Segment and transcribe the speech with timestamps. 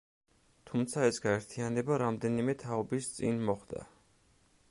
[0.69, 3.85] თუმცა ეს გაერთიანება რამდენიმე თაობის წინ მოხდა.